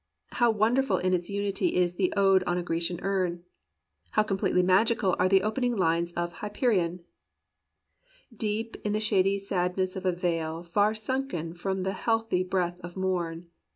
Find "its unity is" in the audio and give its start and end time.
1.13-1.93